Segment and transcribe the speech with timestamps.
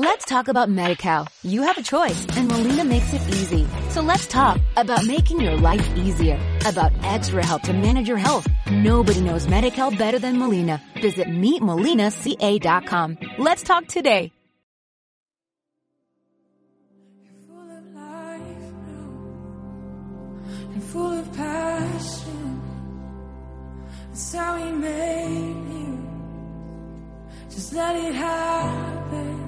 [0.00, 1.26] Let's talk about MediCal.
[1.42, 3.66] You have a choice and Molina makes it easy.
[3.88, 8.46] So let's talk about making your life easier, about extra help to manage your health.
[8.70, 10.80] Nobody knows MediCal better than Molina.
[11.02, 13.18] Visit meetmolinaca.com.
[13.38, 14.30] Let's talk today.
[20.92, 22.62] full of passion.
[24.10, 25.98] That's how he made you.
[27.50, 29.47] Just let it happen.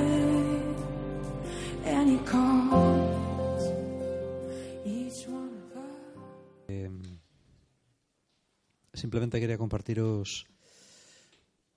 [9.01, 10.45] Simplemente quería compartiros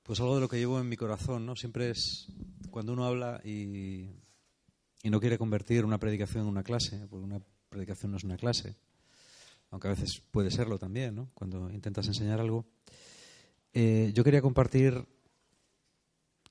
[0.03, 1.57] pues algo de lo que llevo en mi corazón, ¿no?
[1.57, 2.29] Siempre es
[2.71, 4.11] cuando uno habla y,
[5.05, 8.77] no quiere convertir una predicación en una clase, porque una predicación no es una clase,
[9.71, 11.31] aunque a veces puede serlo también, ¿no?
[11.35, 12.67] Cuando intentas enseñar algo.
[13.73, 15.07] Eh, yo quería compartir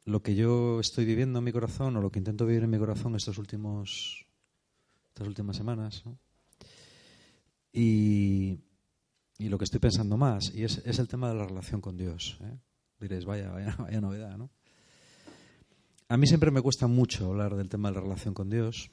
[0.05, 2.79] lo que yo estoy viviendo en mi corazón o lo que intento vivir en mi
[2.79, 4.25] corazón estos últimos
[5.09, 6.03] estas últimas semanas,
[7.71, 8.59] y
[9.53, 12.39] lo que estoy pensando más, y es, es el tema de la relación con Dios.
[12.41, 12.57] ¿eh?
[12.99, 14.49] Diréis, vaya, vaya, vaya novedad, ¿no?
[16.07, 18.89] A mí siempre me cuesta mucho hablar del tema de la relación con Dios,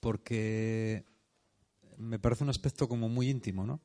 [0.00, 1.06] porque
[1.96, 3.80] me parece un aspecto como muy íntimo, ¿no?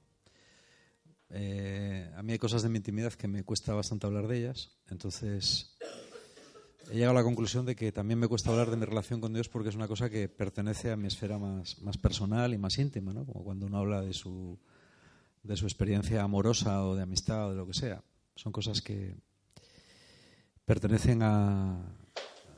[1.29, 4.77] Eh, a mí hay cosas de mi intimidad que me cuesta bastante hablar de ellas,
[4.89, 5.76] entonces
[6.89, 9.33] he llegado a la conclusión de que también me cuesta hablar de mi relación con
[9.33, 13.13] Dios porque es una cosa que pertenece a mi esfera más, personal y más íntima,
[13.13, 13.25] ¿no?
[13.25, 14.57] Como cuando uno habla de su,
[15.43, 18.03] de su experiencia amorosa o de amistad o de lo que sea.
[18.35, 19.15] Son cosas que
[20.65, 21.81] pertenecen a,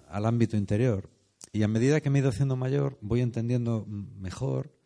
[0.09, 1.09] al ámbito interior.
[1.51, 4.77] Y a medida que me he ido haciendo mayor, voy entendiendo mejor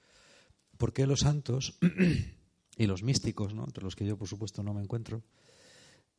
[0.77, 1.77] por qué los santos
[2.77, 3.65] y los místicos, ¿no?
[3.65, 5.23] entre los que yo, por supuesto, no me encuentro,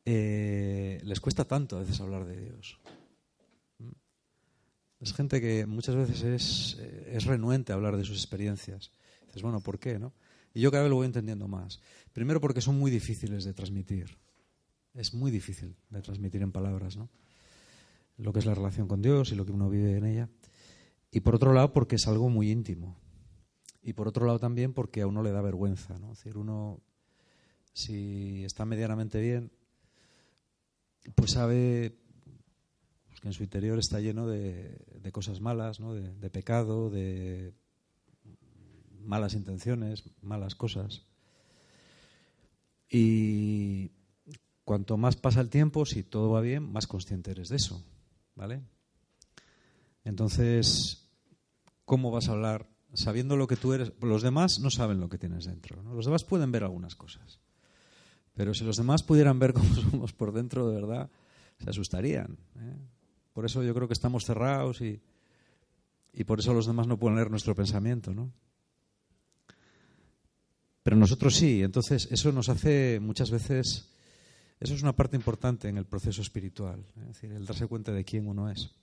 [0.05, 2.79] eh, les cuesta tanto a veces hablar de Dios.
[5.05, 8.91] Es gente que muchas veces es, eh, es renuente a hablar de sus experiencias.
[9.27, 9.99] Dices, bueno, ¿por qué?
[9.99, 10.13] No?
[10.51, 11.79] Y yo cada vez lo voy entendiendo más.
[12.11, 14.17] Primero porque son muy difíciles de transmitir.
[14.95, 17.11] Es muy difícil de transmitir en palabras, ¿no?
[18.17, 20.27] Lo que es la relación con Dios y lo que uno vive en ella.
[21.11, 22.97] Y por otro lado porque es algo muy íntimo.
[23.83, 26.13] Y por otro lado también porque a uno le da vergüenza, ¿no?
[26.13, 26.81] Es decir, uno,
[27.73, 29.51] si está medianamente bien,
[31.13, 31.95] pues sabe
[33.25, 35.93] en su interior está lleno de, cosas malas, ¿no?
[35.93, 37.53] de, de pecado, de
[39.03, 41.03] malas intenciones, malas cosas.
[42.89, 43.91] Y
[44.63, 47.83] cuanto más pasa el tiempo, si todo va bien, más consciente eres de eso,
[48.35, 48.61] ¿vale?
[50.03, 51.09] Entonces,
[51.83, 53.91] ¿cómo vas a hablar sabiendo lo que tú eres?
[54.01, 55.93] Los demás no saben lo que tienes dentro, ¿no?
[55.93, 57.39] Los demás pueden ver algunas cosas.
[58.35, 61.09] Pero si los demás pudieran ver cómo somos por dentro, de verdad,
[61.59, 62.37] se asustarían.
[62.55, 62.77] ¿eh?
[63.35, 65.01] Por eso yo creo que estamos cerrados y,
[66.13, 68.31] y por eso los demás no pueden leer nuestro pensamiento, ¿no?
[70.81, 73.93] Pero nosotros sí, entonces eso nos hace muchas veces,
[74.57, 77.01] eso es una parte importante en el proceso espiritual, ¿eh?
[77.01, 78.73] es decir, el darse cuenta de quién uno es.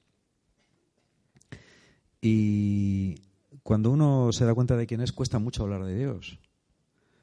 [2.21, 3.23] Y
[3.63, 6.39] cuando uno se da cuenta de quién es, cuesta mucho hablar de Dios.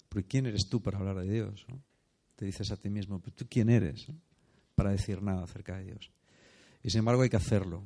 [0.10, 1.68] Porque ¿quién eres tú para hablar de Dios?
[2.36, 4.08] Te dices a ti mismo, ¿tú quién eres
[4.74, 6.10] para decir nada acerca de Dios?
[6.84, 7.84] Y sin embargo hay que hacerlo.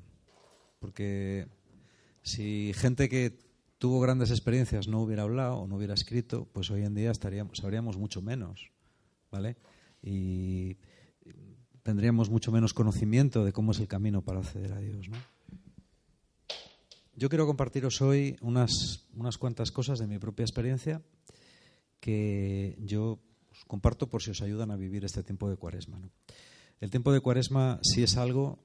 [0.79, 1.47] Porque
[2.21, 3.37] si gente que
[3.77, 7.57] tuvo grandes experiencias no hubiera hablado o no hubiera escrito, pues hoy en día estaríamos,
[7.57, 8.71] sabríamos mucho menos,
[9.31, 9.57] ¿vale?
[10.01, 10.77] Y
[11.83, 15.17] tendríamos mucho menos conocimiento de cómo es el camino para acceder a Dios, ¿no?
[17.15, 21.03] Yo quiero compartiros hoy unas, unas cuantas cosas de mi propia experiencia
[21.99, 23.19] que yo
[23.67, 25.99] comparto por si os ayudan a vivir este tiempo de cuaresma.
[25.99, 26.09] ¿no?
[26.81, 28.59] El tiempo de cuaresma, si es algo,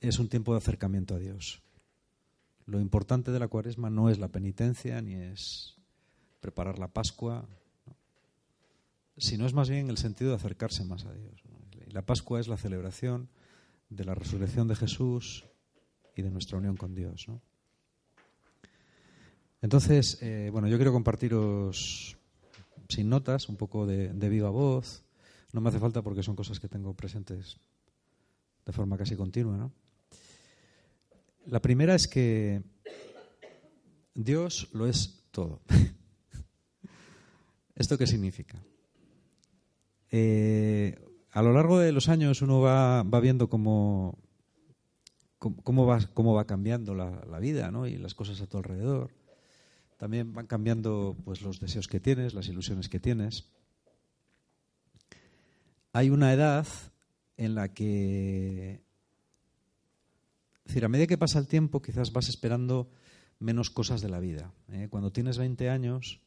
[0.00, 1.62] es un tiempo de acercamiento a Dios.
[2.66, 5.76] Lo importante de la cuaresma no es la penitencia ni es
[6.40, 7.48] preparar la Pascua,
[7.86, 7.96] ¿no?
[9.16, 11.42] sino es más bien el sentido de acercarse más a Dios.
[11.86, 13.28] Y la Pascua es la celebración
[13.88, 15.44] de la resurrección de Jesús
[16.14, 17.26] y de nuestra unión con Dios.
[19.60, 22.16] Entonces, eh, bueno, yo quiero compartiros
[22.88, 25.04] sin notas, un poco de, de, viva voz.
[25.52, 27.58] No me hace falta porque son cosas que tengo presentes
[28.64, 29.56] de forma casi continua.
[29.56, 29.72] ¿no?
[31.48, 32.62] La primera es que
[34.14, 35.62] Dios lo es todo.
[37.74, 38.62] ¿Esto qué significa?
[40.10, 40.94] Eh,
[41.30, 44.18] a lo largo de los años uno va, viendo cómo,
[45.38, 47.86] cómo, va, cómo va cambiando la, vida ¿no?
[47.86, 49.14] y las cosas a tu alrededor.
[49.96, 53.48] También van cambiando pues, los deseos que tienes, las ilusiones que tienes.
[55.94, 56.66] Hay una edad
[57.38, 58.86] en la que
[60.68, 62.90] es decir, a medida que pasa el tiempo, quizás vas esperando
[63.38, 64.52] menos cosas de la vida.
[64.70, 64.88] ¿eh?
[64.90, 66.20] Cuando tienes 20 años,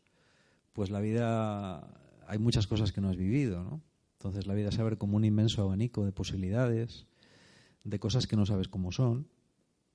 [0.73, 1.87] pues la vida
[2.25, 3.83] hay muchas cosas que no has vivido, ¿no?
[4.13, 7.05] Entonces la vida se abre como un inmenso abanico de posibilidades,
[7.83, 9.27] de cosas que no sabes cómo son,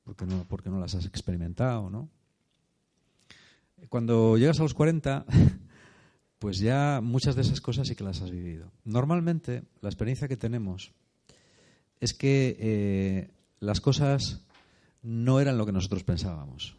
[0.05, 2.09] porque no, porque no las has experimentado, ¿no?
[3.89, 5.27] Cuando llegas a los 40,
[6.39, 8.71] pues ya muchas de esas cosas sí que las has vivido.
[8.85, 10.93] Normalmente, la experiencia que tenemos
[11.99, 14.47] es que eh, las cosas
[15.03, 16.77] no eran lo que nosotros pensábamos.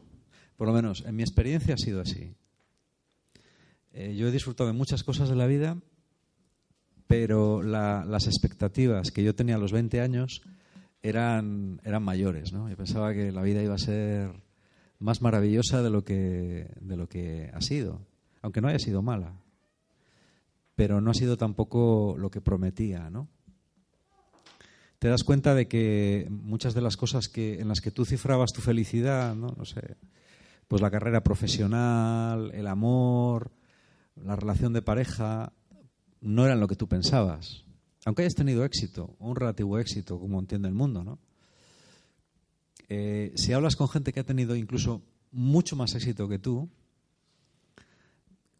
[0.55, 2.33] Por lo menos en mi experiencia ha sido así.
[3.93, 5.77] Eh, yo he disfrutado de muchas cosas de la vida,
[7.07, 10.41] pero las expectativas que yo tenía a los 20 años
[11.01, 12.53] eran, eran mayores.
[12.53, 12.69] ¿no?
[12.69, 14.31] Yo pensaba que la vida iba a ser
[14.99, 18.01] más maravillosa de lo que, de lo que ha sido,
[18.41, 19.39] aunque no haya sido mala.
[20.75, 23.29] Pero no ha sido tampoco lo que prometía, ¿no?
[24.99, 28.51] Te das cuenta de que muchas de las cosas que, en las que tú cifrabas
[28.51, 29.53] tu felicidad, ¿no?
[29.55, 29.95] no sé,
[30.67, 33.51] pues la carrera profesional, el amor,
[34.15, 35.53] la relación de pareja,
[36.21, 37.63] no eran lo que tú pensabas.
[38.05, 41.19] Aunque hayas tenido éxito, un relativo éxito, como entiende el mundo, ¿no?
[42.89, 46.69] Eh, si hablas con gente que ha tenido incluso mucho más éxito que tú,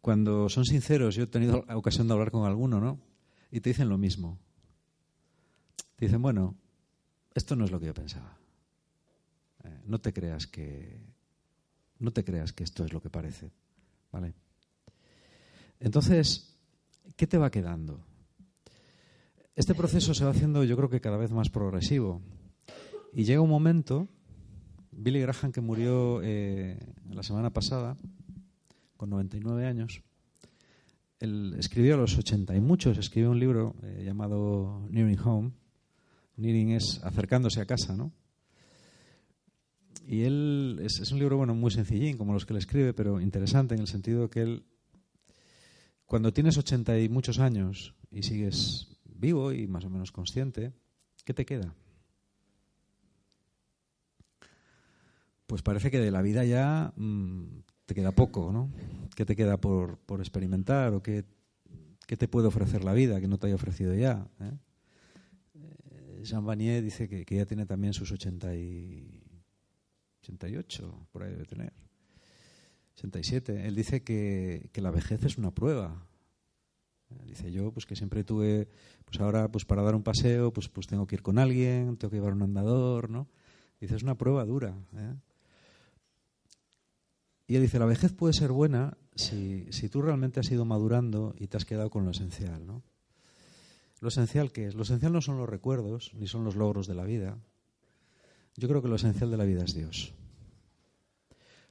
[0.00, 3.00] cuando son sinceros, yo he tenido ocasión de hablar con alguno, ¿no?
[3.50, 4.38] Y te dicen lo mismo
[6.06, 6.56] dicen, bueno,
[7.34, 8.38] esto no es lo que yo pensaba.
[9.64, 11.00] Eh, no te creas que
[11.98, 13.50] no te creas que esto es lo que parece,
[14.12, 14.34] ¿vale?
[15.80, 16.56] Entonces,
[17.16, 18.04] ¿qué te va quedando?
[19.56, 22.22] Este proceso se va haciendo, yo creo que cada vez más progresivo.
[23.12, 24.08] Y llega un momento,
[24.92, 26.78] Billy Graham, que murió eh,
[27.10, 27.96] la semana pasada,
[28.96, 30.02] con 99 años,
[31.18, 35.50] él escribió a los 80 y muchos, escribió un libro eh, llamado Nearing Home,
[36.38, 38.12] Nearing es acercándose a casa, ¿no?
[40.06, 43.74] Y él es, un libro, bueno, muy sencillín, como los que le escribe, pero interesante
[43.74, 44.64] en el sentido que él,
[46.06, 50.72] cuando tienes ochenta y muchos años y sigues vivo y más o menos consciente,
[51.26, 51.74] ¿qué te queda?
[55.46, 58.70] Pues parece que de la vida ya mm, te queda poco, ¿no?
[59.14, 61.24] ¿Qué te queda por, experimentar o qué,
[62.06, 64.26] qué, te puede ofrecer la vida que no te haya ofrecido ya?
[64.40, 64.52] ¿eh?
[66.28, 69.22] Jean Vanier dice que, ya tiene también sus 80 y
[70.22, 71.72] 88, por ahí debe tener.
[72.96, 73.66] 87.
[73.66, 76.06] Él dice que, la vejez es una prueba.
[77.24, 78.68] Dice yo, pues que siempre tuve,
[79.06, 82.10] pues ahora, pues para dar un paseo, pues, pues tengo que ir con alguien, tengo
[82.10, 83.28] que llevar un andador, ¿no?
[83.80, 84.76] Dice, es una prueba dura.
[84.94, 85.14] ¿eh?
[87.46, 91.34] Y él dice, la vejez puede ser buena si, si tú realmente has ido madurando
[91.38, 92.82] y te has quedado con lo esencial, ¿no?
[94.00, 94.74] ¿Lo esencial qué es?
[94.74, 97.38] Lo esencial no son los recuerdos, ni son los logros de la vida.
[98.56, 100.14] Yo creo que lo esencial de la vida es Dios.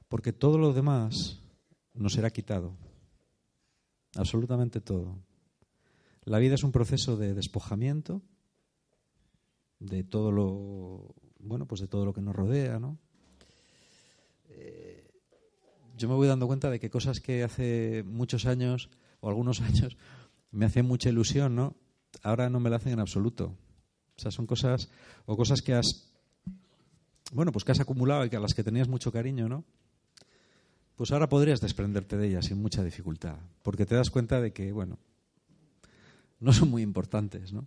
[0.08, 1.40] Porque todo lo demás
[1.94, 2.76] nos será quitado.
[4.14, 5.18] Absolutamente todo.
[6.24, 8.22] La vida es un proceso de despojamiento
[9.78, 12.98] de todo lo bueno, pues de todo lo que nos rodea, ¿no?
[14.48, 15.08] Eh,
[15.96, 19.96] yo me voy dando cuenta de que cosas que hace muchos años o algunos años
[20.50, 21.76] me hacían mucha ilusión, ¿no?
[22.22, 23.56] Ahora no me la hacen en absoluto.
[24.16, 24.88] O sea, son cosas
[25.26, 26.08] o cosas que has
[27.32, 29.64] bueno, pues que has acumulado y que a las que tenías mucho cariño, ¿no?
[30.96, 34.72] Pues ahora podrías desprenderte de ellas sin mucha dificultad, porque te das cuenta de que,
[34.72, 34.98] bueno,
[36.40, 37.66] no son muy importantes, ¿no?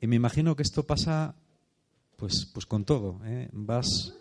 [0.00, 1.34] Y me imagino que esto pasa,
[2.16, 3.20] pues, pues con todo.
[3.24, 3.48] ¿eh?
[3.52, 4.14] Vas,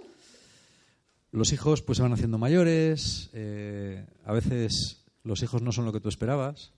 [1.32, 3.30] los hijos, pues se van haciendo mayores.
[3.34, 6.74] Eh, a veces los hijos no son lo que tú esperabas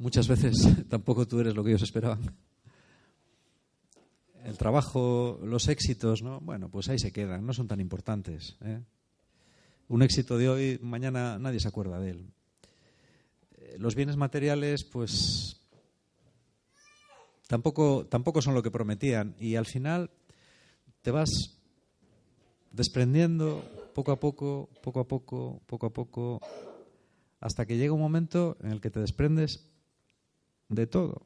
[0.00, 0.56] muchas veces
[0.88, 2.34] tampoco tú eres lo que ellos esperaban.
[4.42, 6.40] El trabajo, los éxitos, ¿no?
[6.40, 8.56] Bueno, pues ahí se quedan, no son tan importantes.
[8.62, 8.80] ¿eh?
[9.88, 12.30] Un éxito de hoy, mañana nadie se acuerda de él.
[13.52, 15.60] Eh, los bienes materiales, pues
[17.46, 19.36] tampoco, tampoco son lo que prometían.
[19.38, 20.10] Y al final
[21.02, 21.58] te vas
[22.72, 23.62] desprendiendo
[23.94, 26.40] poco a poco, poco a poco, poco a poco,
[27.40, 29.69] hasta que llega un momento en el que te desprendes
[30.70, 31.20] de todo,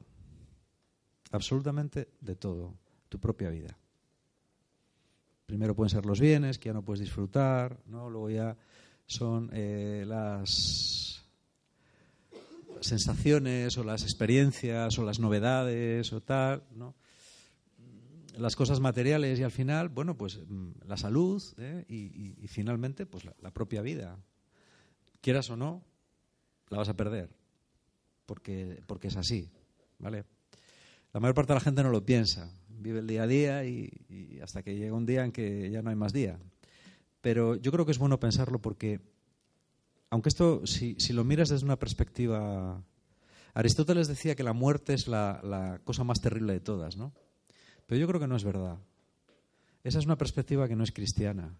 [1.30, 2.74] absolutamente de todo,
[3.08, 3.78] tu propia vida.
[5.46, 8.08] Primero pueden ser los bienes que ya no puedes disfrutar, ¿no?
[8.08, 8.56] Luego ya
[9.06, 11.22] son eh, las
[12.80, 16.94] sensaciones o las experiencias o las novedades o tal, ¿no?
[18.36, 21.84] las cosas materiales y al final, bueno, pues mm, la salud ¿eh?
[21.88, 24.18] y, finalmente pues la, propia vida.
[25.20, 25.84] Quieras o no,
[26.68, 27.43] la vas a perder
[28.26, 29.50] porque, porque es así,
[29.98, 30.24] ¿vale?
[31.12, 34.40] La mayor parte de la gente no lo piensa, vive el día a día y,
[34.42, 36.38] hasta que llega un día en que ya no hay más día.
[37.20, 39.00] Pero yo creo que es bueno pensarlo porque,
[40.10, 42.82] aunque esto, si, si lo miras desde una perspectiva...
[43.56, 47.12] Aristóteles decía que la muerte es la, la cosa más terrible de todas, ¿no?
[47.86, 48.78] Pero yo creo que no es verdad.
[49.84, 51.56] Esa es una perspectiva que no es cristiana.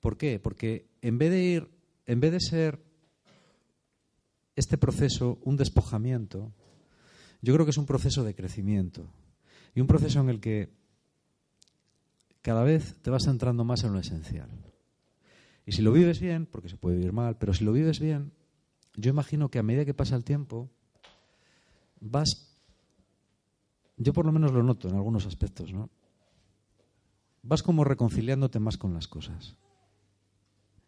[0.00, 0.40] ¿Por qué?
[0.40, 1.68] Porque en vez de ir,
[2.06, 2.80] en vez de ser
[4.60, 6.52] este proceso un despojamiento,
[7.42, 9.06] yo creo que es un proceso de crecimiento
[9.74, 10.70] y un proceso en el que
[12.42, 14.48] cada vez te vas centrando más en lo esencial.
[15.66, 18.32] Y si lo vives bien, porque se puede vivir mal, pero si lo vives bien,
[18.96, 20.70] yo imagino que a medida que pasa el tiempo,
[22.00, 22.50] vas
[24.02, 25.90] yo por lo menos lo noto en algunos aspectos, ¿no?
[27.42, 29.56] Vas como reconciliándote más con las cosas.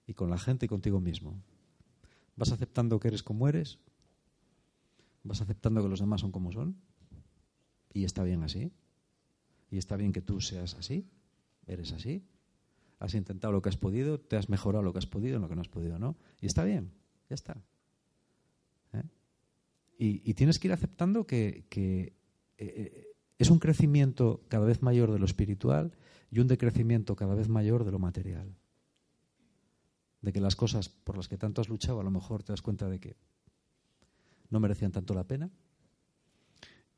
[0.07, 1.43] Y con la gente y contigo mismo.
[2.37, 3.79] Vas aceptando que eres como eres.
[5.23, 6.77] Vas aceptando que los demás son como son.
[7.93, 8.73] Y está bien así.
[9.71, 11.09] Y está bien que tú seas así.
[11.67, 12.25] Eres así.
[12.99, 15.57] Has intentado lo que has podido, te has mejorado lo que has podido, lo que
[15.57, 16.17] no has podido, ¿no?
[16.41, 16.93] Y está bien,
[17.29, 17.61] ya está.
[18.93, 19.03] ¿Eh?
[19.99, 22.15] Y, tienes que ir aceptando que, que
[22.59, 25.97] eh, es un crecimiento cada vez mayor de lo espiritual
[26.31, 28.55] y un decrecimiento cada vez mayor de lo material.
[30.23, 32.63] De que las cosas por las que tanto has luchado a lo mejor te das
[32.63, 33.17] cuenta de que
[34.51, 35.51] no merecían tanto la pena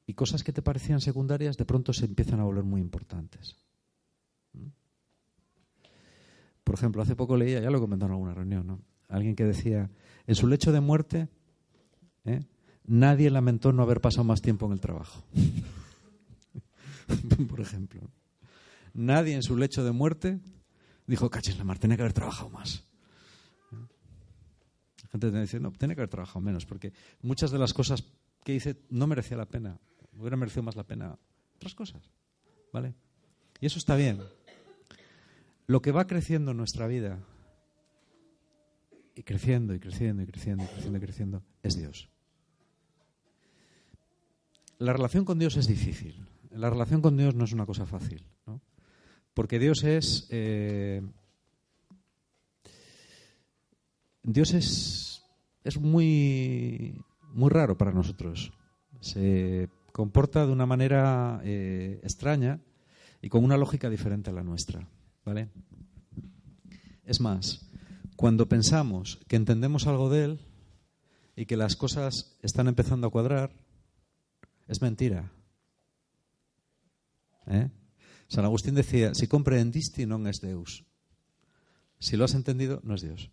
[0.07, 3.57] y cosas que te parecían secundarias de pronto se empiezan a volver muy importantes.
[4.53, 4.69] ¿Mm?
[6.63, 8.81] Por ejemplo, hace poco leía, ya lo he comentado en alguna reunión, ¿no?
[9.09, 9.91] alguien que decía,
[10.27, 11.29] en su lecho de muerte,
[12.25, 12.45] ¿eh?
[12.87, 15.23] nadie lamentó no haber pasado más tiempo en el trabajo.
[17.49, 18.01] Por ejemplo.
[18.95, 20.41] Nadie en su lecho de muerte
[21.07, 22.85] dijo, cachis la mar, tenía que haber trabajado más.
[25.15, 26.93] Gente dice, no, tiene que haber trabajado menos, porque
[27.23, 28.05] muchas de las cosas
[28.43, 29.79] que hice no merecía la pena.
[30.19, 31.17] Hubiera merecido más la pena
[31.57, 32.03] otras cosas.
[32.73, 32.95] ¿Vale?
[33.61, 34.21] Y eso está bien.
[35.67, 37.21] Lo que va creciendo en nuestra vida,
[39.15, 42.09] y creciendo, y creciendo, y creciendo, y creciendo, y creciendo, es Dios
[44.79, 46.15] la relación con Dios es difícil.
[46.51, 48.61] La relación con Dios no es una cosa fácil, ¿no?
[49.33, 50.29] Porque Dios es.
[50.31, 51.03] Eh,
[54.25, 55.23] Dios es,
[55.63, 57.05] es muy,
[57.35, 58.53] muy raro para nosotros.
[59.01, 62.61] Se comporta de una manera eh, extraña
[63.21, 64.89] y con una lógica diferente a la nuestra.
[65.27, 65.51] ¿vale?
[67.05, 67.69] Es más,
[68.17, 70.41] cuando pensamos que entendemos algo de Él
[71.37, 73.53] y que las cosas están empezando a cuadrar,
[74.67, 75.31] es mentira.
[77.47, 77.69] ¿Eh?
[78.29, 80.87] San Agustín decía, si comprendiste no es Deus.
[81.99, 83.31] Si lo has entendido, no es Dios.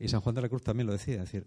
[0.00, 1.20] Y San Juan de la Cruz también lo decía.
[1.20, 1.46] decir,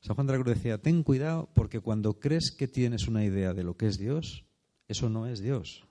[0.00, 3.52] San Juan de la Cruz decía, ten cuidado porque cuando crees que tienes una idea
[3.52, 4.46] de lo que es Dios,
[4.88, 5.84] eso no es Dios.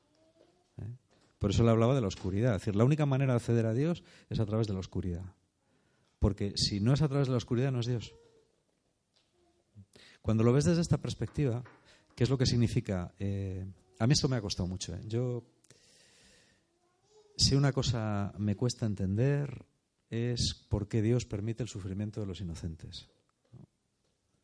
[0.78, 0.90] ¿Eh?
[1.38, 2.56] Por eso le hablaba de la oscuridad.
[2.56, 5.36] Es decir, la única manera de acceder a Dios es a través de la oscuridad.
[6.18, 8.16] Porque si no es a través de la oscuridad, no es Dios.
[10.22, 11.64] Cuando lo ves desde esta perspectiva,
[12.20, 13.14] ¿Qué es lo que significa?
[13.18, 13.66] Eh,
[13.98, 14.94] a mí esto me ha costado mucho.
[14.94, 15.00] ¿eh?
[15.08, 15.46] Yo,
[17.38, 19.66] si una cosa me cuesta entender
[20.10, 23.10] es por qué Dios permite el sufrimiento de los inocentes.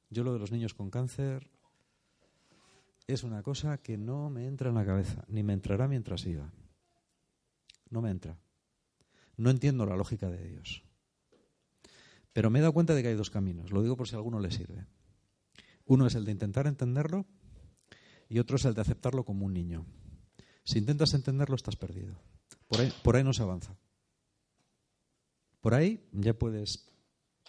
[0.09, 1.49] Yo lo de los niños con cáncer
[3.07, 6.51] es una cosa que no me entra en la cabeza, ni me entrará mientras viva.
[7.89, 8.37] No me entra.
[9.37, 10.83] No entiendo la lógica de Dios.
[12.33, 13.71] Pero me he dado cuenta de que hay dos caminos.
[13.71, 14.85] Lo digo por si a alguno le sirve.
[15.85, 17.25] Uno es el de intentar entenderlo
[18.27, 19.85] y otro es el de aceptarlo como un niño.
[20.63, 22.19] Si intentas entenderlo, estás perdido.
[22.67, 23.77] Por ahí, por ahí no se avanza.
[25.65, 26.85] Por ahí ya puedes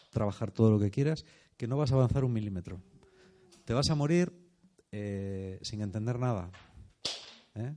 [0.09, 1.27] trabajar todo lo que quieras,
[1.59, 2.81] que no vas a avanzar un milímetro.
[3.67, 4.33] Te vas a morir
[4.91, 6.51] eh, sin entender nada.
[7.57, 7.75] ¿eh?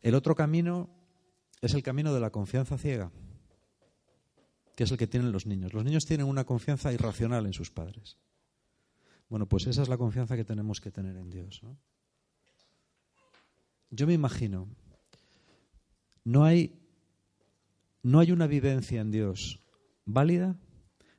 [0.00, 0.88] El otro camino
[1.60, 3.12] es el camino de la confianza ciega,
[4.74, 5.74] que es el que tienen los niños.
[5.74, 8.16] Los niños tienen una confianza irracional en sus padres.
[9.28, 11.60] Bueno, pues esa es la confianza que tenemos que tener en Dios.
[13.90, 14.66] Yo me imagino,
[16.24, 16.80] no hay,
[18.02, 19.60] no hay una vivencia en Dios
[20.04, 20.58] válida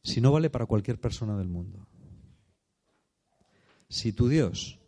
[0.03, 1.87] si no vale para cualquier persona del mundo.
[3.87, 4.79] Si tu Dios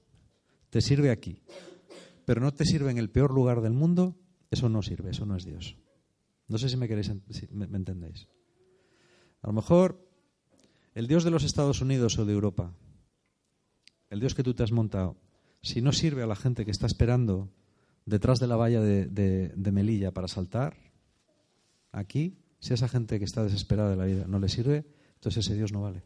[0.69, 1.43] te sirve aquí,
[2.25, 4.17] pero no te sirve en el peor lugar del mundo,
[4.49, 5.77] Eso no sirve, eso no es Dios.
[6.47, 7.11] No sé si me queréis,
[7.51, 8.27] me, entendéis.
[9.41, 10.07] A lo mejor
[10.93, 12.71] el Dios de los Estados Unidos o de Europa,
[14.11, 15.17] el Dios que tú te has montado,
[15.63, 17.49] si no sirve a la gente que está esperando
[18.05, 20.77] detrás de la valla de Melilla para saltar,
[21.93, 24.85] aquí, si a esa gente que está desesperada de la vida no le sirve,
[25.15, 26.03] entonces ese Dios no vale.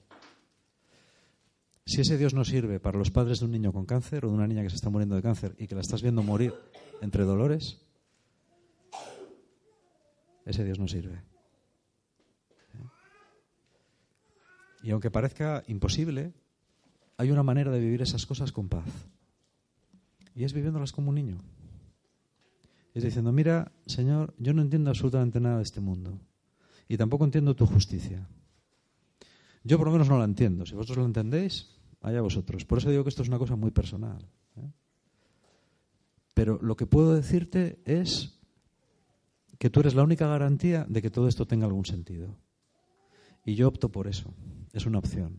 [1.86, 4.36] Si ese Dios no sirve para los padres de un niño con cáncer o de
[4.36, 6.54] una niña que se está muriendo de cáncer y que la estás viendo morir
[7.02, 7.82] entre dolores,
[10.46, 11.22] ese Dios no sirve.
[14.84, 16.34] Y aunque parezca imposible,
[17.18, 18.86] hay una manera de vivir esas cosas con paz.
[20.36, 21.42] Y es viviéndolas como un niño.
[22.98, 26.20] Es diciendo, mira, Señor, yo no entiendo absolutamente nada de este mundo.
[26.90, 28.28] Y tampoco entiendo tu justicia.
[29.64, 30.66] Yo por lo menos no la entiendo.
[30.66, 32.66] Si vosotros lo entendéis, allá vosotros.
[32.66, 34.28] Por eso digo que esto es una cosa muy personal.
[34.56, 34.72] ¿eh?
[36.34, 38.40] Pero lo que puedo decirte es
[39.60, 42.36] que tú eres la única garantía de que todo esto tenga algún sentido.
[43.46, 44.34] Y yo opto por eso.
[44.74, 45.38] Es una opción.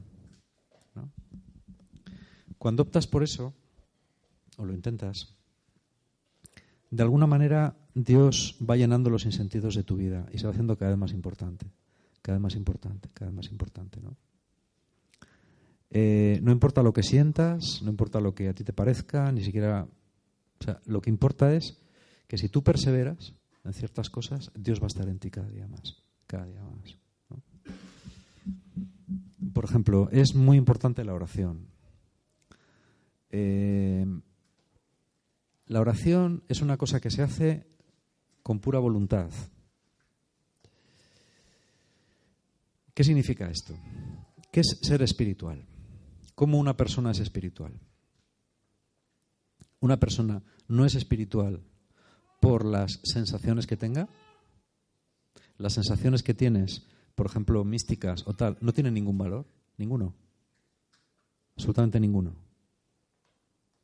[2.56, 3.52] Cuando optas por eso,
[4.56, 5.37] o lo intentas,
[6.90, 10.76] de alguna manera Dios va llenando los insentidos de tu vida y se va haciendo
[10.76, 11.66] cada vez más importante,
[12.22, 14.00] cada vez más importante, cada vez más importante.
[14.00, 14.16] ¿no?
[15.90, 19.42] Eh, no importa lo que sientas, no importa lo que a ti te parezca, ni
[19.42, 19.86] siquiera...
[20.60, 21.78] O sea, lo que importa es
[22.26, 25.68] que si tú perseveras en ciertas cosas, Dios va a estar en ti cada día
[25.68, 26.96] más, cada día más.
[29.52, 31.68] Por ejemplo, es muy importante la oración.
[33.30, 34.04] Eh,
[35.68, 37.66] la oración es una cosa que se hace
[38.42, 39.30] con pura voluntad.
[42.94, 43.74] ¿Qué significa esto?
[44.50, 45.64] ¿Qué es ser espiritual?
[46.34, 47.78] ¿Cómo una persona es espiritual?
[49.80, 51.62] Una persona no es espiritual
[52.40, 54.08] por las sensaciones que tenga.
[55.58, 60.14] Las sensaciones que tienes, por ejemplo, místicas o tal, no tienen ningún valor, ninguno.
[61.56, 62.47] Absolutamente ninguno.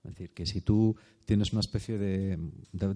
[0.04, 2.38] Es decir, que si tú tienes una especie de,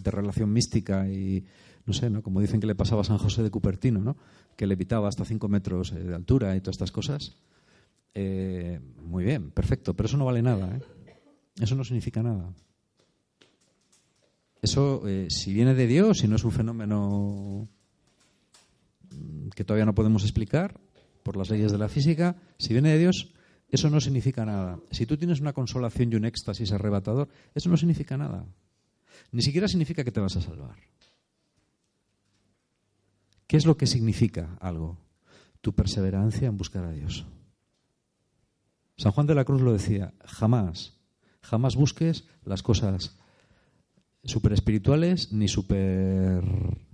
[0.05, 1.45] relación mística y,
[1.87, 2.23] no sé, ¿no?
[2.23, 4.17] como dicen que le pasaba a San José de Cupertino, ¿no?
[4.57, 7.37] que levitaba hasta 5 metros eh, de altura y todas estas cosas,
[8.15, 10.77] eh, muy bien, perfecto, pero eso no vale nada.
[10.77, 10.83] ¿eh?
[11.61, 12.53] Eso no significa nada.
[14.61, 17.69] Eso, si viene de Dios, si no es un fenómeno
[19.11, 20.79] mm, que todavía no podemos explicar
[21.23, 23.33] por las leyes de la física, si viene de Dios,
[23.71, 24.81] eso no significa nada.
[24.91, 28.47] Si tú tienes una consolación y un éxtasis arrebatador, eso no significa nada.
[29.33, 30.77] Ni siquiera significa que te vas a salvar.
[33.47, 34.99] ¿Qué es lo que significa algo?
[35.61, 37.27] Tu perseverancia en buscar a Dios.
[38.97, 40.99] San Juan de la Cruz lo decía, jamás,
[41.43, 43.17] jamás busques las cosas
[44.25, 46.43] super espirituales, ni super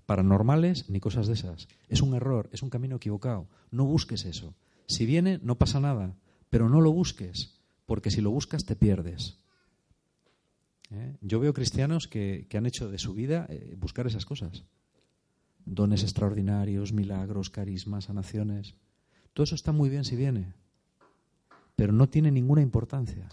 [0.06, 1.68] paranormales, ni cosas de esas.
[1.88, 3.48] Es un error, es un camino equivocado.
[3.70, 4.54] No busques eso.
[4.86, 6.14] Si viene, no pasa nada,
[6.50, 9.38] pero no lo busques, porque si lo buscas te pierdes.
[10.90, 11.16] ¿Eh?
[11.20, 14.64] Yo veo cristianos que, que han hecho de su vida eh, buscar esas cosas.
[15.64, 18.74] Dones extraordinarios, milagros, carismas, sanaciones.
[19.32, 20.54] Todo eso está muy bien si viene,
[21.74, 23.28] pero no tiene ninguna importancia,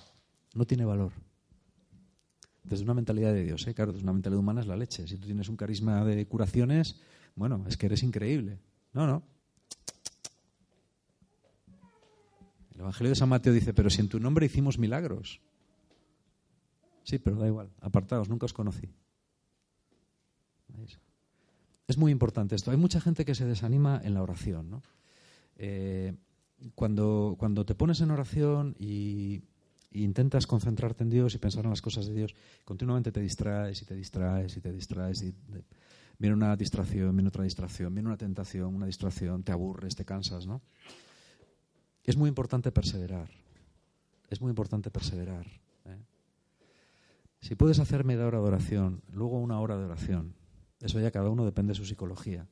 [0.55, 1.11] no tiene valor
[2.63, 3.73] desde una mentalidad de Dios, ¿eh?
[3.73, 5.07] claro, desde una mentalidad humana es la leche.
[5.07, 6.99] Si tú tienes un carisma de curaciones,
[7.35, 8.59] bueno, es que eres increíble.
[8.93, 9.23] No, no.
[12.73, 15.41] El Evangelio de San Mateo dice, pero si en tu nombre hicimos milagros.
[17.03, 18.89] Sí, pero da igual, apartaos, nunca os conocí.
[21.87, 22.71] Es muy importante esto.
[22.71, 24.83] Hay mucha gente que se desanima en la oración, ¿no?
[25.57, 26.15] Eh,
[26.75, 29.43] cuando, cuando te pones en oración y,
[29.93, 33.85] intentas concentrarte en Dios y pensar en las cosas de Dios, continuamente te distraes y
[33.85, 35.21] te distraes y te distraes.
[35.21, 35.65] Y de-
[36.17, 40.45] viene una distracción, viene otra distracción, viene una tentación, una distracción, te aburres, te cansas,
[40.45, 40.61] ¿no?
[42.03, 43.29] Es muy importante perseverar.
[44.29, 45.45] Es muy importante perseverar.
[45.85, 45.99] ¿eh?
[47.39, 50.35] Si puedes hacer media hora de oración, luego una hora de oración,
[50.79, 52.47] eso ya cada uno depende de su psicología.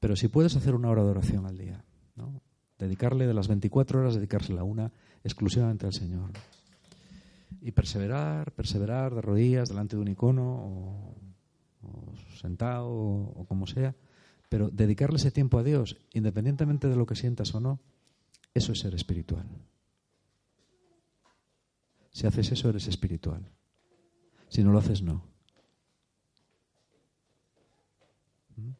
[0.00, 2.40] Pero si puedes hacer una hora de oración al día, ¿no?
[2.78, 4.92] dedicarle de las 24 horas, dedicársela una
[5.24, 6.30] exclusivamente al Señor.
[7.60, 11.14] Y perseverar, perseverar de rodillas delante de un icono o,
[12.40, 13.94] sentado o como sea,
[14.48, 17.80] pero dedicarle ese tiempo a Dios, independientemente de lo que sientas o no,
[18.56, 19.46] eso es ser espiritual.
[22.10, 23.46] Si haces eso, eres espiritual.
[24.48, 25.22] Si no lo haces, no.
[28.56, 28.70] ¿Mm?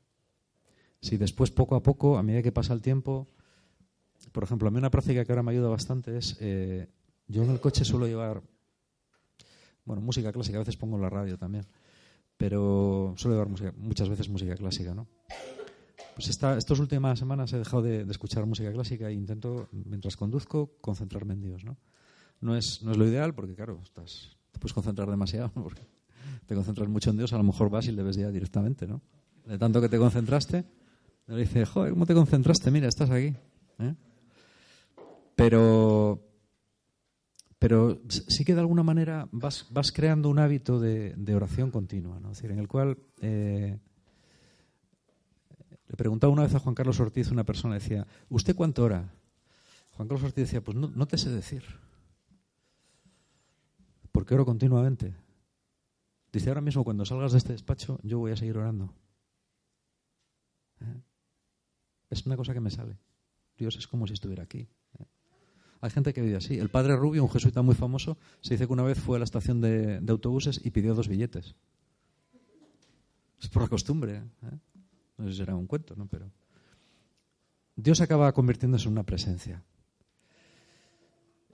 [1.00, 3.26] Si después, poco a poco, a medida que pasa el tiempo,
[4.32, 6.88] por ejemplo, a mí una práctica que ahora me ayuda bastante es, eh,
[7.28, 8.42] yo en el coche suelo llevar,
[9.84, 11.66] bueno, música clásica, a veces pongo la radio también,
[12.38, 15.06] pero suelo llevar música, muchas veces música clásica, ¿no?
[16.16, 20.78] Pues esta, estas últimas semanas he dejado de, escuchar música clásica e intento, mientras conduzco,
[20.80, 21.76] concentrarme en Dios, ¿no?
[22.40, 25.82] No es, no es lo ideal porque, claro, estás, te puedes concentrar demasiado porque
[26.46, 29.02] te concentras mucho en Dios, a lo mejor vas y le ves ya directamente, ¿no?
[29.44, 30.64] De tanto que te concentraste,
[31.26, 32.70] le dice, joder, ¿cómo te concentraste?
[32.70, 33.36] Mira, estás aquí.
[33.80, 33.94] ¿eh?
[35.34, 36.22] Pero,
[37.58, 42.18] pero sí que de alguna manera vas, vas creando un hábito de, de oración continua,
[42.20, 42.30] ¿no?
[42.30, 42.96] Es decir, en el cual...
[43.20, 43.78] Eh,
[45.88, 49.12] le preguntaba una vez a Juan Carlos Ortiz, una persona decía, ¿usted cuánto ora?
[49.92, 51.62] Juan Carlos Ortiz decía, pues no, te sé decir.
[54.10, 55.14] Porque oro continuamente.
[56.32, 58.92] Dice, ahora mismo cuando salgas de este despacho, yo voy a seguir orando.
[60.80, 61.00] ¿Eh?
[62.10, 62.98] Es una cosa que me sale.
[63.56, 64.68] Dios es como si estuviera aquí.
[64.98, 65.04] ¿Eh?
[65.80, 66.58] Hay gente que vive así.
[66.58, 69.24] El padre Rubio, un jesuita muy famoso, se dice que una vez fue a la
[69.24, 71.54] estación de, de autobuses y pidió dos billetes.
[73.40, 74.16] Es por la costumbre.
[74.16, 74.58] ¿eh?
[75.18, 76.06] No sé si será un cuento, ¿no?
[76.06, 76.30] Pero
[77.74, 79.62] Dios acaba convirtiéndose en una presencia.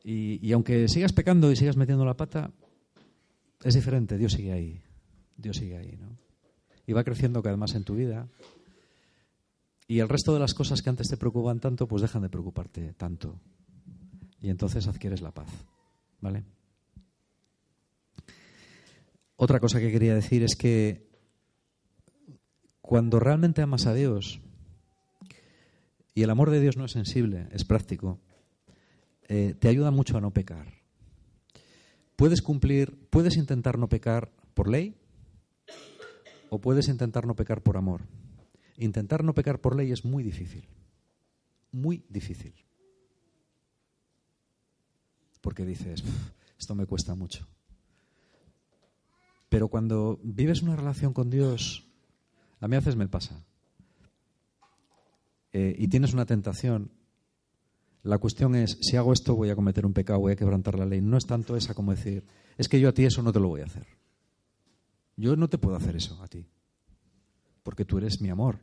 [0.04, 2.50] Y, y, aunque sigas pecando y sigas metiendo la pata,
[3.62, 4.18] es diferente.
[4.18, 4.82] Dios sigue ahí.
[5.36, 6.18] Dios sigue ahí, ¿no?
[6.86, 8.28] Y va creciendo cada más en tu vida.
[9.86, 12.94] Y el resto de las cosas que antes te preocupan tanto, pues dejan de preocuparte
[12.94, 13.38] tanto.
[14.40, 15.48] Y entonces adquieres la paz.
[16.20, 16.44] ¿Vale?
[19.36, 21.11] Otra cosa que quería decir es que
[22.82, 24.40] cuando realmente amas a Dios,
[26.14, 28.20] y el amor de Dios no es sensible, es práctico,
[29.28, 30.74] eh, te ayuda mucho a no pecar.
[32.16, 34.94] Puedes cumplir, puedes intentar no pecar por ley
[36.50, 38.02] o puedes intentar no pecar por amor.
[38.76, 40.68] Intentar no pecar por ley es muy difícil,
[41.70, 42.54] muy difícil.
[45.40, 46.04] Porque dices,
[46.58, 47.46] esto me cuesta mucho.
[49.48, 51.91] Pero cuando vives una relación con Dios
[52.62, 53.44] a mí a veces me pasa.
[55.52, 56.92] Eh, y tienes una tentación.
[58.04, 60.86] La cuestión es, si hago esto voy a cometer un pecado, voy a quebrantar la
[60.86, 61.00] ley.
[61.00, 62.24] No es tanto esa como decir,
[62.56, 63.86] es que yo a ti eso no te lo voy a hacer.
[65.16, 66.46] Yo no te puedo hacer eso a ti,
[67.64, 68.60] porque tú eres mi amor.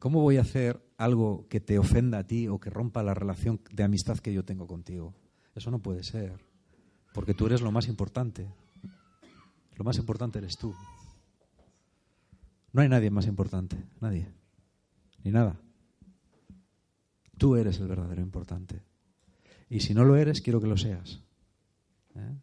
[0.00, 3.60] ¿Cómo voy a hacer algo que te ofenda a ti o que rompa la relación
[3.72, 5.14] de amistad que yo tengo contigo?
[5.54, 6.32] Eso no puede ser,
[7.14, 8.48] porque tú eres lo más importante.
[9.76, 10.74] Lo más importante eres tú.
[12.78, 14.28] No hay nadie más importante, nadie,
[15.24, 15.60] ni nada.
[17.36, 18.84] Tú eres el verdadero importante.
[19.68, 21.20] Y si no lo eres, quiero que lo seas.
[22.14, 22.36] ¿Eh?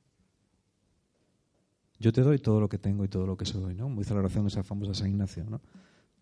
[2.02, 3.88] Yo te doy todo lo que tengo y todo lo que soy, ¿no?
[3.88, 5.62] Muy dice la oración esa famosa San Ignacio, ¿no?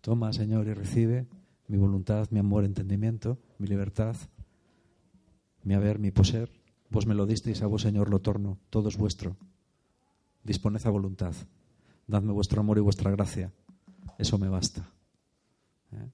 [0.00, 1.26] Toma, Señor, y recibe
[1.66, 4.14] mi voluntad, mi amor, entendimiento, mi libertad,
[5.64, 6.52] mi haber, mi poseer.
[6.88, 9.36] Vos me lo disteis, a vos, Señor, lo torno, todo es vuestro.
[10.44, 11.34] Disponed a voluntad.
[12.06, 13.50] Dadme vuestro amor y vuestra gracia
[14.18, 14.88] eso me basta.
[15.92, 16.08] ¿Eh?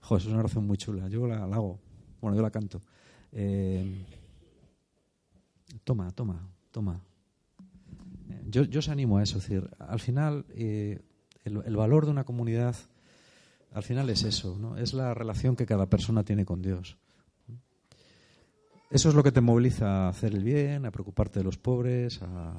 [0.00, 1.08] Joder, es una oración muy chula.
[1.08, 1.78] Yo la, hago.
[2.20, 2.80] Bueno, yo la canto.
[3.32, 4.04] Eh,
[5.84, 7.00] toma, toma, toma.
[8.30, 9.38] Eh, yo, yo os animo a eso.
[9.38, 11.02] Es decir, al final, el,
[11.44, 12.76] el, valor de una comunidad,
[13.72, 14.76] al final es eso, ¿no?
[14.76, 16.96] Es la relación que cada persona tiene con Dios.
[18.90, 22.22] Eso es lo que te moviliza a hacer el bien, a preocuparte de los pobres,
[22.22, 22.54] a,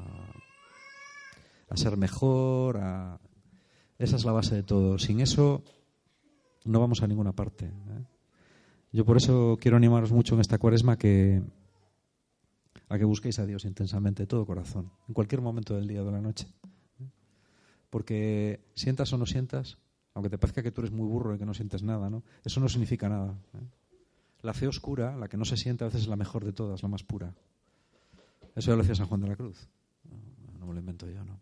[1.69, 3.19] a ser mejor, a
[3.99, 4.97] esa es la base de todo.
[4.97, 5.63] Sin eso
[6.65, 7.65] no vamos a ninguna parte.
[7.65, 8.05] ¿eh?
[8.91, 11.43] Yo por eso quiero animaros mucho en esta cuaresma que,
[12.88, 16.05] a que busquéis a Dios intensamente, de todo corazón, en cualquier momento del día o
[16.05, 16.47] de la noche.
[16.99, 17.09] ¿eh?
[17.89, 19.77] Porque sientas o no sientas,
[20.13, 22.23] aunque te parezca que tú eres muy burro y que no sientes nada, ¿no?
[22.43, 23.38] eso no significa nada.
[23.53, 23.67] ¿eh?
[24.41, 26.81] La fe oscura, la que no se siente, a veces es la mejor de todas,
[26.81, 27.35] la más pura.
[28.55, 29.69] Eso ya lo decía San Juan de la Cruz.
[30.05, 31.41] No, no me lo invento yo, ¿no?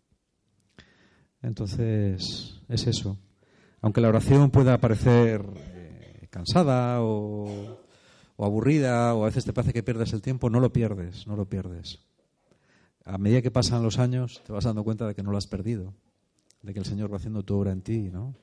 [1.42, 3.18] Entonces, es eso.
[3.80, 7.78] Aunque la oración pueda parecer eh, cansada o,
[8.38, 11.48] aburrida, o a veces te parece que pierdes el tiempo, no lo pierdes, no lo
[11.48, 12.00] pierdes.
[13.04, 15.46] A medida que pasan los años, te vas dando cuenta de que no lo has
[15.46, 15.94] perdido,
[16.62, 18.34] de que el Señor va haciendo tu obra en ti, ¿no?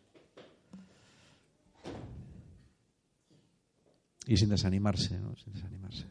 [4.27, 5.36] Y sin desanimarse, ¿no?
[5.36, 6.05] Sin desanimarse.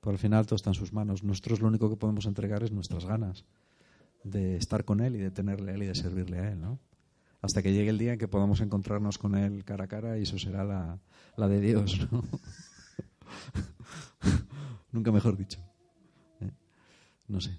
[0.00, 1.24] Por al final todo está en sus manos.
[1.24, 3.44] Nosotros lo único que podemos entregar es nuestras ganas
[4.24, 6.78] de estar con Él y de tenerle a Él y de servirle a Él, ¿no?
[7.40, 10.22] Hasta que llegue el día en que podamos encontrarnos con Él cara a cara y
[10.22, 10.98] eso será la,
[11.36, 12.22] la de Dios, ¿no?
[14.92, 15.58] Nunca mejor dicho.
[16.40, 16.50] ¿Eh?
[17.28, 17.58] No sé.